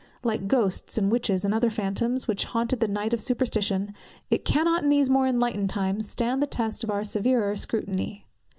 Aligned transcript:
Like 0.23 0.47
ghosts 0.47 0.97
and 0.97 1.11
witches 1.11 1.45
and 1.45 1.53
other 1.53 1.69
phantoms, 1.69 2.27
which 2.27 2.45
haunted 2.45 2.79
the 2.79 2.87
night 2.87 3.13
of 3.13 3.21
superstition, 3.21 3.93
it 4.31 4.43
cannot 4.45 4.81
in 4.81 4.89
these 4.89 5.11
more 5.11 5.27
enlightened 5.27 5.69
times 5.69 6.09
stand 6.09 6.41
the 6.41 6.47
test 6.47 6.83
of 6.83 6.89
our 6.89 7.03
severer 7.03 7.55
scrutiny. 7.55 8.25